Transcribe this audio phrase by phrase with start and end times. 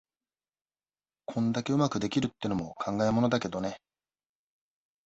[1.27, 3.77] こんだけ上手くできるってのも考えものだけどね。